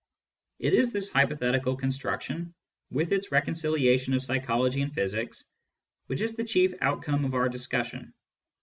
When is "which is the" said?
6.07-6.43